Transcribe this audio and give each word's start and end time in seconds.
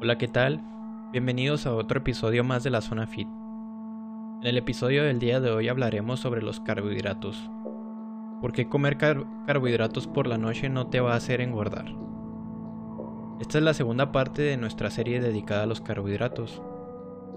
Hola, 0.00 0.16
¿qué 0.16 0.28
tal? 0.28 0.60
Bienvenidos 1.10 1.66
a 1.66 1.74
otro 1.74 1.98
episodio 1.98 2.44
más 2.44 2.62
de 2.62 2.70
la 2.70 2.82
Zona 2.82 3.08
Fit. 3.08 3.26
En 3.26 4.46
el 4.46 4.56
episodio 4.56 5.02
del 5.02 5.18
día 5.18 5.40
de 5.40 5.50
hoy 5.50 5.66
hablaremos 5.66 6.20
sobre 6.20 6.40
los 6.40 6.60
carbohidratos. 6.60 7.50
¿Por 8.40 8.52
qué 8.52 8.68
comer 8.68 8.96
carbohidratos 8.96 10.06
por 10.06 10.28
la 10.28 10.38
noche 10.38 10.68
no 10.68 10.86
te 10.86 11.00
va 11.00 11.14
a 11.14 11.16
hacer 11.16 11.40
engordar? 11.40 11.86
Esta 13.40 13.58
es 13.58 13.64
la 13.64 13.74
segunda 13.74 14.12
parte 14.12 14.42
de 14.42 14.56
nuestra 14.56 14.88
serie 14.90 15.20
dedicada 15.20 15.64
a 15.64 15.66
los 15.66 15.80
carbohidratos, 15.80 16.62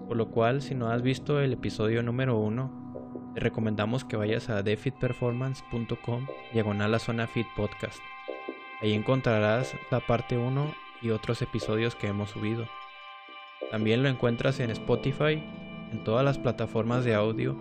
por 0.07 0.16
lo 0.16 0.30
cual 0.30 0.62
si 0.62 0.75
no 0.75 0.89
has 0.89 1.02
visto 1.02 1.39
el 1.39 1.54
episodio 1.54 2.04
número 2.04 2.38
1, 2.38 3.32
te 3.34 3.39
recomendamos 3.39 4.05
que 4.05 4.18
vayas 4.18 4.52
a 4.52 4.62
defitperformance.com 4.62 6.28
diagonal 6.54 6.93
a 6.93 7.00
Zona 7.00 7.25
Fit 7.25 7.48
Podcast. 7.55 8.04
Ahí 8.84 8.94
encontrarás 8.94 9.76
la 9.90 10.00
parte 10.00 10.38
1 10.38 10.91
y 11.02 11.10
otros 11.10 11.41
episodios 11.41 11.96
que 11.96 12.08
hemos 12.08 12.30
subido. 12.32 12.68
También 13.72 14.04
lo 14.04 14.09
encuentras 14.09 14.59
en 14.59 14.70
Spotify, 14.72 15.44
en 15.92 16.04
todas 16.04 16.23
las 16.23 16.38
plataformas 16.38 17.05
de 17.05 17.16
audio 17.16 17.58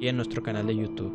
y 0.00 0.08
en 0.08 0.16
nuestro 0.16 0.42
canal 0.42 0.66
de 0.66 0.76
YouTube. 0.76 1.12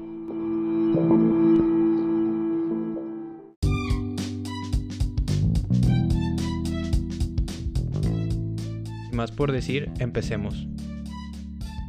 Sin 9.07 9.15
más 9.15 9.31
por 9.31 9.51
decir, 9.51 9.91
empecemos. 9.99 10.67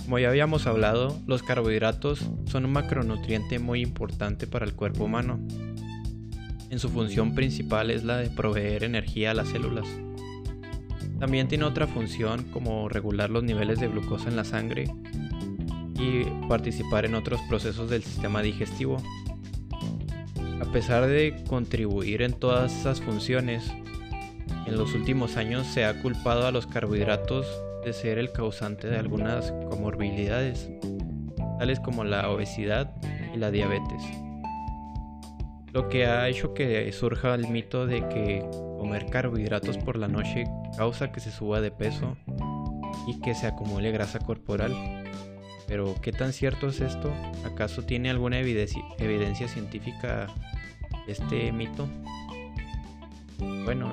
Como 0.05 0.19
ya 0.19 0.29
habíamos 0.29 0.67
hablado, 0.67 1.17
los 1.29 1.45
carbohidratos 1.45 2.29
son 2.47 2.65
un 2.65 2.73
macronutriente 2.73 3.61
muy 3.61 3.81
importante 3.81 4.49
para 4.49 4.67
el 4.67 4.75
cuerpo 4.75 5.05
humano 5.05 5.39
en 6.71 6.79
su 6.79 6.89
función 6.89 7.35
principal 7.35 7.91
es 7.91 8.05
la 8.05 8.17
de 8.17 8.31
proveer 8.31 8.85
energía 8.85 9.33
a 9.33 9.35
las 9.35 9.49
células. 9.49 9.87
También 11.19 11.49
tiene 11.49 11.65
otra 11.65 11.87
función 11.87 12.45
como 12.45 12.89
regular 12.89 13.29
los 13.29 13.43
niveles 13.43 13.81
de 13.81 13.89
glucosa 13.89 14.29
en 14.29 14.37
la 14.37 14.45
sangre 14.45 14.85
y 15.99 16.25
participar 16.49 17.05
en 17.05 17.15
otros 17.15 17.41
procesos 17.49 17.91
del 17.91 18.03
sistema 18.03 18.41
digestivo. 18.41 19.03
A 20.61 20.73
pesar 20.73 21.07
de 21.07 21.43
contribuir 21.49 22.23
en 22.23 22.33
todas 22.33 22.73
esas 22.73 23.01
funciones, 23.01 23.71
en 24.67 24.77
los 24.77 24.95
últimos 24.95 25.37
años 25.37 25.67
se 25.67 25.85
ha 25.85 26.01
culpado 26.01 26.47
a 26.47 26.53
los 26.53 26.67
carbohidratos 26.67 27.47
de 27.85 27.93
ser 27.93 28.19
el 28.19 28.31
causante 28.31 28.89
de 28.89 28.97
algunas 28.97 29.53
comorbilidades, 29.69 30.71
tales 31.59 31.81
como 31.81 32.05
la 32.05 32.31
obesidad 32.31 32.95
y 33.35 33.39
la 33.39 33.51
diabetes 33.51 34.03
lo 35.73 35.89
que 35.89 36.07
ha 36.07 36.29
hecho 36.29 36.55
que 36.55 36.91
surja 36.93 37.35
el 37.35 37.49
mito 37.49 37.87
de 37.87 38.07
que 38.09 38.45
comer 38.79 39.07
carbohidratos 39.07 39.79
por 39.79 39.97
la 39.97 40.09
noche 40.09 40.45
causa 40.77 41.13
que 41.13 41.21
se 41.21 41.31
suba 41.31 41.61
de 41.61 41.71
peso 41.71 42.17
y 43.07 43.21
que 43.21 43.35
se 43.35 43.47
acumule 43.47 43.91
grasa 43.93 44.19
corporal. 44.19 44.73
Pero 45.69 45.95
¿qué 46.03 46.11
tan 46.13 46.33
cierto 46.33 46.69
es 46.69 46.81
esto? 46.81 47.13
¿Acaso 47.45 47.83
tiene 47.83 48.11
alguna 48.11 48.41
evidencia, 48.41 49.49
científica 49.49 50.27
este 51.07 51.53
mito? 51.53 51.89
Bueno, 53.65 53.93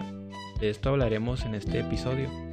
de 0.59 0.71
esto 0.71 0.89
hablaremos 0.89 1.45
en 1.45 1.53
este 1.53 1.81
episodio. 1.81 2.46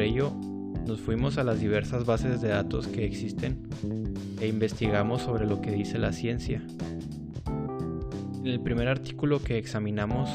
Por 0.00 0.06
ello, 0.06 0.32
nos 0.86 0.98
fuimos 0.98 1.36
a 1.36 1.44
las 1.44 1.60
diversas 1.60 2.06
bases 2.06 2.40
de 2.40 2.48
datos 2.48 2.88
que 2.88 3.04
existen 3.04 3.68
e 4.40 4.48
investigamos 4.48 5.20
sobre 5.20 5.46
lo 5.46 5.60
que 5.60 5.72
dice 5.72 5.98
la 5.98 6.14
ciencia. 6.14 6.62
El 8.42 8.60
primer 8.62 8.88
artículo 8.88 9.42
que 9.42 9.58
examinamos 9.58 10.30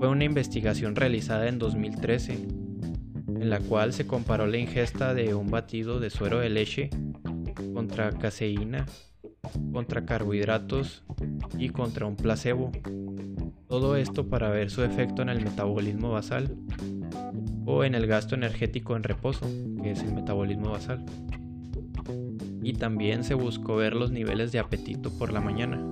fue 0.00 0.08
una 0.08 0.24
investigación 0.24 0.96
realizada 0.96 1.46
en 1.46 1.60
2013, 1.60 2.32
en 2.32 3.48
la 3.48 3.60
cual 3.60 3.92
se 3.92 4.08
comparó 4.08 4.48
la 4.48 4.58
ingesta 4.58 5.14
de 5.14 5.34
un 5.34 5.52
batido 5.52 6.00
de 6.00 6.10
suero 6.10 6.40
de 6.40 6.50
leche 6.50 6.90
contra 7.72 8.10
caseína, 8.10 8.86
contra 9.72 10.04
carbohidratos 10.04 11.04
y 11.56 11.68
contra 11.68 12.06
un 12.06 12.16
placebo. 12.16 12.72
Todo 13.68 13.94
esto 13.94 14.28
para 14.28 14.48
ver 14.48 14.68
su 14.68 14.82
efecto 14.82 15.22
en 15.22 15.28
el 15.28 15.44
metabolismo 15.44 16.10
basal 16.10 16.56
o 17.66 17.84
en 17.84 17.94
el 17.94 18.06
gasto 18.06 18.34
energético 18.34 18.96
en 18.96 19.02
reposo, 19.02 19.46
que 19.82 19.92
es 19.92 20.02
el 20.02 20.14
metabolismo 20.14 20.70
basal. 20.70 21.04
Y 22.62 22.74
también 22.74 23.24
se 23.24 23.34
buscó 23.34 23.76
ver 23.76 23.94
los 23.94 24.10
niveles 24.10 24.52
de 24.52 24.58
apetito 24.58 25.10
por 25.16 25.32
la 25.32 25.40
mañana. 25.40 25.82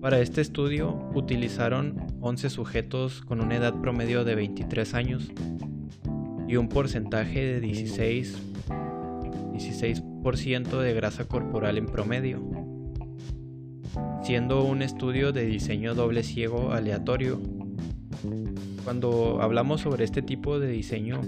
Para 0.00 0.20
este 0.20 0.40
estudio 0.40 1.08
utilizaron 1.14 1.96
11 2.20 2.50
sujetos 2.50 3.22
con 3.22 3.40
una 3.40 3.56
edad 3.56 3.80
promedio 3.80 4.24
de 4.24 4.34
23 4.34 4.94
años 4.94 5.32
y 6.46 6.56
un 6.56 6.68
porcentaje 6.68 7.40
de 7.40 7.60
16, 7.60 8.36
16% 9.52 10.80
de 10.80 10.94
grasa 10.94 11.24
corporal 11.24 11.76
en 11.76 11.86
promedio, 11.86 12.40
siendo 14.22 14.62
un 14.64 14.82
estudio 14.82 15.32
de 15.32 15.44
diseño 15.46 15.94
doble 15.94 16.22
ciego 16.22 16.72
aleatorio 16.72 17.40
cuando 18.86 19.42
hablamos 19.42 19.80
sobre 19.80 20.04
este 20.04 20.22
tipo 20.22 20.60
de 20.60 20.68
diseño 20.68 21.20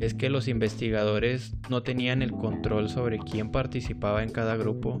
es 0.00 0.14
que 0.14 0.30
los 0.30 0.48
investigadores 0.48 1.54
no 1.70 1.84
tenían 1.84 2.22
el 2.22 2.32
control 2.32 2.88
sobre 2.88 3.20
quién 3.20 3.52
participaba 3.52 4.24
en 4.24 4.32
cada 4.32 4.56
grupo 4.56 5.00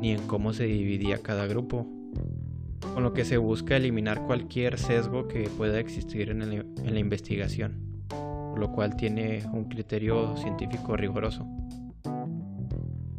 ni 0.00 0.10
en 0.10 0.26
cómo 0.26 0.52
se 0.52 0.64
dividía 0.64 1.18
cada 1.18 1.46
grupo, 1.46 1.86
con 2.92 3.04
lo 3.04 3.12
que 3.12 3.24
se 3.24 3.36
busca 3.36 3.76
eliminar 3.76 4.26
cualquier 4.26 4.80
sesgo 4.80 5.28
que 5.28 5.48
pueda 5.56 5.78
existir 5.78 6.28
en, 6.28 6.42
en 6.42 6.92
la 6.92 6.98
investigación, 6.98 8.02
lo 8.56 8.72
cual 8.72 8.96
tiene 8.96 9.44
un 9.52 9.66
criterio 9.66 10.36
científico 10.36 10.96
riguroso. 10.96 11.46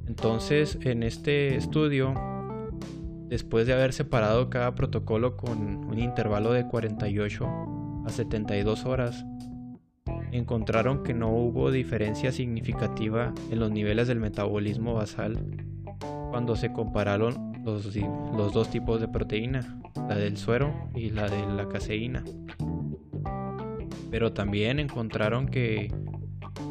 Entonces, 0.08 0.78
en 0.82 1.04
este 1.04 1.56
estudio, 1.56 2.14
después 3.30 3.66
de 3.66 3.72
haber 3.72 3.94
separado 3.94 4.50
cada 4.50 4.76
protocolo 4.76 5.38
con 5.38 5.86
un 5.86 6.00
intervalo 6.00 6.52
de 6.52 6.68
48 6.68 7.80
a 8.06 8.10
72 8.10 8.86
horas, 8.86 9.26
encontraron 10.32 11.04
que 11.04 11.14
no 11.14 11.30
hubo 11.30 11.72
diferencia 11.72 12.32
significativa 12.32 13.34
en 13.52 13.60
los 13.60 13.72
niveles 13.72 14.08
del 14.08 14.20
metabolismo 14.20 14.96
basal 14.96 15.38
cuando 16.30 16.56
se 16.56 16.74
compararon 16.74 17.54
los, 17.64 17.94
dos 18.54 18.70
tipos 18.70 19.00
de 19.00 19.08
proteína, 19.08 19.80
la 20.10 20.16
del 20.16 20.38
suero 20.38 20.90
y 20.96 21.12
la 21.12 21.30
de 21.30 21.46
la 21.46 21.70
caseína. 21.70 22.24
Pero 24.10 24.34
también 24.34 24.80
encontraron 24.80 25.48
que 25.48 25.94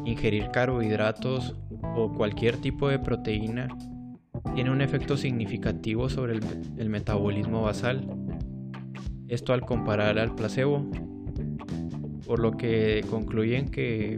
ingerir 0.05 0.49
carbohidratos 0.51 1.55
o 1.95 2.11
cualquier 2.11 2.57
tipo 2.57 2.89
de 2.89 2.99
proteína 2.99 3.69
tiene 4.53 4.69
un 4.69 4.81
efecto 4.81 5.15
significativo 5.15 6.09
sobre 6.09 6.33
el, 6.33 6.43
el 6.77 6.89
metabolismo 6.89 7.63
basal. 7.63 8.05
Esto 9.29 9.53
al 9.53 9.61
comparar 9.61 10.19
al 10.19 10.35
placebo, 10.35 10.85
por 12.25 12.39
lo 12.39 12.55
que 12.57 13.03
concluyen 13.09 13.69
que 13.69 14.13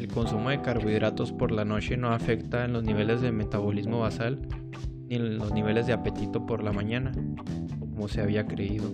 el 0.00 0.08
consumo 0.08 0.50
de 0.50 0.60
carbohidratos 0.62 1.32
por 1.32 1.52
la 1.52 1.64
noche 1.64 1.96
no 1.96 2.12
afecta 2.12 2.64
en 2.64 2.72
los 2.72 2.82
niveles 2.82 3.20
de 3.20 3.32
metabolismo 3.32 4.00
basal 4.00 4.40
ni 5.08 5.16
en 5.16 5.38
los 5.38 5.52
niveles 5.52 5.86
de 5.86 5.92
apetito 5.92 6.46
por 6.46 6.62
la 6.62 6.72
mañana, 6.72 7.12
como 7.78 8.08
se 8.08 8.20
había 8.20 8.46
creído. 8.46 8.90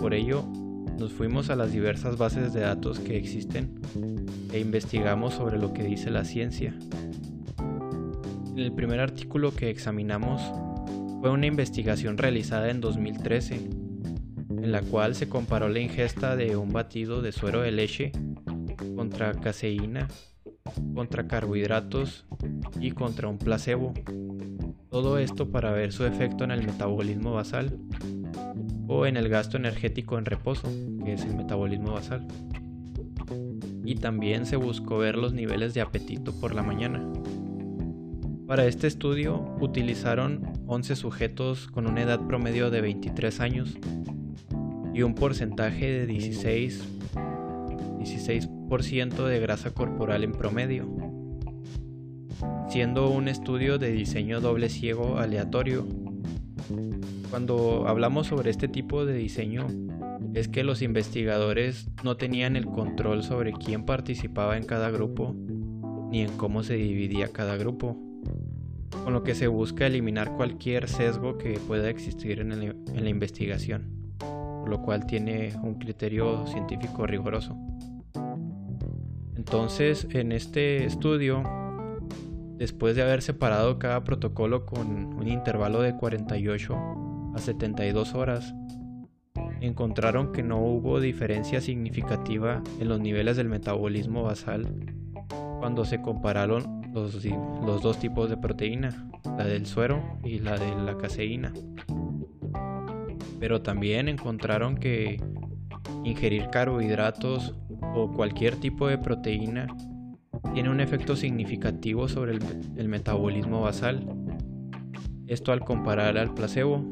Por 0.00 0.14
ello, 0.14 0.44
nos 0.98 1.12
fuimos 1.12 1.50
a 1.50 1.56
las 1.56 1.72
diversas 1.72 2.16
bases 2.16 2.52
de 2.52 2.60
datos 2.60 2.98
que 2.98 3.16
existen 3.18 3.80
e 4.52 4.60
investigamos 4.60 5.34
sobre 5.34 5.58
lo 5.58 5.72
que 5.72 5.84
dice 5.84 6.10
la 6.10 6.24
ciencia 6.24 6.74
el 8.56 8.72
primer 8.72 9.00
artículo 9.00 9.54
que 9.54 9.70
examinamos 9.70 10.42
fue 11.20 11.30
una 11.30 11.46
investigación 11.46 12.18
realizada 12.18 12.70
en 12.70 12.80
2013, 12.80 13.54
en 13.54 14.72
la 14.72 14.82
cual 14.82 15.14
se 15.14 15.28
comparó 15.28 15.68
la 15.68 15.80
ingesta 15.80 16.36
de 16.36 16.56
un 16.56 16.72
batido 16.72 17.22
de 17.22 17.32
suero 17.32 17.62
de 17.62 17.72
leche 17.72 18.12
contra 18.96 19.32
caseína, 19.32 20.08
contra 20.94 21.26
carbohidratos 21.26 22.26
y 22.80 22.90
contra 22.90 23.28
un 23.28 23.38
placebo. 23.38 23.94
Todo 24.90 25.18
esto 25.18 25.50
para 25.50 25.70
ver 25.72 25.92
su 25.92 26.04
efecto 26.04 26.44
en 26.44 26.50
el 26.50 26.66
metabolismo 26.66 27.32
basal 27.32 27.78
o 28.88 29.06
en 29.06 29.16
el 29.16 29.28
gasto 29.28 29.56
energético 29.56 30.18
en 30.18 30.26
reposo, 30.26 30.68
que 31.04 31.14
es 31.14 31.24
el 31.24 31.34
metabolismo 31.34 31.92
basal. 31.92 32.26
Y 33.84 33.94
también 33.96 34.44
se 34.44 34.56
buscó 34.56 34.98
ver 34.98 35.16
los 35.16 35.32
niveles 35.32 35.72
de 35.74 35.80
apetito 35.80 36.38
por 36.38 36.54
la 36.54 36.62
mañana. 36.62 37.02
Para 38.52 38.66
este 38.66 38.86
estudio 38.86 39.56
utilizaron 39.60 40.42
11 40.66 40.94
sujetos 40.94 41.68
con 41.68 41.86
una 41.86 42.02
edad 42.02 42.20
promedio 42.26 42.68
de 42.68 42.82
23 42.82 43.40
años 43.40 43.78
y 44.92 45.00
un 45.00 45.14
porcentaje 45.14 45.86
de 45.90 46.04
16, 46.04 46.84
16% 47.98 49.24
de 49.24 49.40
grasa 49.40 49.70
corporal 49.70 50.22
en 50.22 50.32
promedio, 50.32 50.86
siendo 52.68 53.08
un 53.08 53.28
estudio 53.28 53.78
de 53.78 53.90
diseño 53.90 54.42
doble 54.42 54.68
ciego 54.68 55.16
aleatorio. 55.16 55.86
Cuando 57.30 57.88
hablamos 57.88 58.26
sobre 58.26 58.50
este 58.50 58.68
tipo 58.68 59.06
de 59.06 59.14
diseño, 59.14 59.66
es 60.34 60.48
que 60.48 60.62
los 60.62 60.82
investigadores 60.82 61.88
no 62.04 62.18
tenían 62.18 62.56
el 62.56 62.66
control 62.66 63.22
sobre 63.22 63.54
quién 63.54 63.86
participaba 63.86 64.58
en 64.58 64.66
cada 64.66 64.90
grupo 64.90 65.34
ni 66.10 66.20
en 66.20 66.36
cómo 66.36 66.62
se 66.62 66.74
dividía 66.74 67.28
cada 67.28 67.56
grupo, 67.56 68.11
con 69.04 69.12
lo 69.12 69.22
que 69.22 69.34
se 69.34 69.46
busca 69.46 69.86
eliminar 69.86 70.32
cualquier 70.36 70.88
sesgo 70.88 71.38
que 71.38 71.58
pueda 71.66 71.88
existir 71.88 72.40
en, 72.40 73.04
la 73.04 73.08
investigación, 73.08 74.16
por 74.18 74.68
lo 74.68 74.82
cual 74.82 75.06
tiene 75.06 75.52
un 75.62 75.74
criterio 75.74 76.46
científico 76.46 77.06
riguroso. 77.06 77.56
Entonces, 79.36 80.06
en 80.10 80.32
este 80.32 80.84
estudio, 80.84 81.42
después 82.56 82.94
de 82.94 83.02
haber 83.02 83.22
separado 83.22 83.78
cada 83.78 84.04
protocolo 84.04 84.66
con 84.66 85.14
un 85.14 85.28
intervalo 85.28 85.82
de 85.82 85.96
48 85.96 86.76
a 87.34 87.38
72 87.38 88.14
horas, 88.14 88.54
encontraron 89.60 90.32
que 90.32 90.42
no 90.42 90.58
hubo 90.58 91.00
diferencia 91.00 91.60
significativa 91.60 92.62
en 92.80 92.88
los 92.88 93.00
niveles 93.00 93.36
del 93.36 93.48
metabolismo 93.48 94.22
basal 94.24 94.66
cuando 95.58 95.84
se 95.84 96.02
compararon 96.02 96.81
los, 96.92 97.82
dos 97.82 97.98
tipos 97.98 98.28
de 98.28 98.36
proteína, 98.36 99.08
la 99.38 99.44
del 99.44 99.66
suero 99.66 100.18
y 100.24 100.38
la 100.38 100.58
de 100.58 100.74
la 100.76 100.96
caseína. 100.98 101.52
Pero 103.40 103.62
también 103.62 104.08
encontraron 104.08 104.76
que 104.76 105.20
ingerir 106.04 106.48
carbohidratos 106.50 107.54
o 107.94 108.12
cualquier 108.12 108.56
tipo 108.56 108.86
de 108.88 108.98
proteína 108.98 109.66
tiene 110.54 110.70
un 110.70 110.80
efecto 110.80 111.16
significativo 111.16 112.08
sobre 112.08 112.38
el 112.76 112.88
metabolismo 112.88 113.62
basal. 113.62 114.06
Esto 115.26 115.52
al 115.52 115.60
comparar 115.60 116.18
al 116.18 116.34
placebo, 116.34 116.88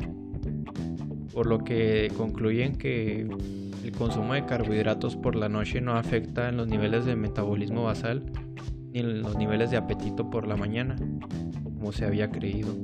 por 1.33 1.47
lo 1.47 1.59
que 1.59 2.11
concluyen 2.17 2.77
que 2.77 3.29
el 3.85 3.93
consumo 3.93 4.35
de 4.35 4.47
carbohidratos 4.47 5.17
por 5.17 5.37
la 5.37 5.49
noche 5.49 5.81
no 5.81 5.93
afecta 5.93 6.49
en 6.49 6.57
los 6.57 6.69
niveles 6.69 7.05
de 7.05 7.17
metabolismo 7.17 7.85
basal 7.85 8.25
ni 8.93 9.03
los 9.03 9.37
niveles 9.37 9.71
de 9.71 9.77
apetito 9.77 10.31
por 10.31 10.47
la 10.47 10.57
mañana, 10.57 10.97
como 11.63 11.93
se 11.93 12.05
había 12.05 12.31
creído. 12.31 12.75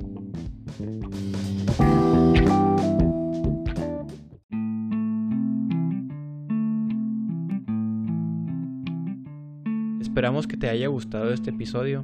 Esperamos 9.99 10.47
que 10.47 10.57
te 10.57 10.69
haya 10.69 10.87
gustado 10.87 11.31
este 11.31 11.51
episodio. 11.51 12.01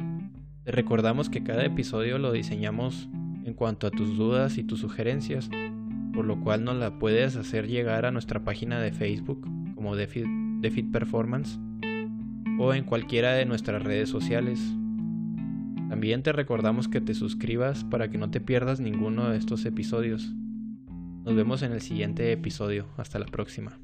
Te 0.63 0.71
recordamos 0.71 1.29
que 1.29 1.43
cada 1.43 1.65
episodio 1.65 2.17
lo 2.19 2.31
diseñamos 2.31 3.09
en 3.43 3.53
cuanto 3.53 3.87
a 3.87 3.91
tus 3.91 4.17
dudas 4.17 4.57
y 4.57 4.63
tus 4.63 4.79
sugerencias 4.79 5.49
por 6.13 6.25
lo 6.25 6.39
cual 6.39 6.63
nos 6.63 6.77
la 6.77 6.99
puedes 6.99 7.35
hacer 7.35 7.67
llegar 7.67 8.05
a 8.05 8.11
nuestra 8.11 8.43
página 8.43 8.79
de 8.79 8.91
Facebook 8.91 9.41
como 9.75 9.95
DeFit, 9.95 10.91
Performance 10.91 11.59
o 12.59 12.73
en 12.73 12.83
cualquiera 12.83 13.33
de 13.33 13.45
nuestras 13.45 13.83
redes 13.83 14.09
sociales. 14.09 14.59
También 15.89 16.23
te 16.23 16.31
recordamos 16.31 16.87
que 16.87 17.01
te 17.01 17.13
suscribas 17.13 17.83
para 17.83 18.09
que 18.09 18.17
no 18.17 18.31
te 18.31 18.41
pierdas 18.41 18.79
ninguno 18.79 19.29
de 19.29 19.37
estos 19.37 19.65
episodios. 19.65 20.33
Nos 21.23 21.35
vemos 21.35 21.61
en 21.61 21.71
el 21.71 21.81
siguiente 21.81 22.31
episodio. 22.31 22.87
Hasta 22.97 23.19
la 23.19 23.27
próxima. 23.27 23.79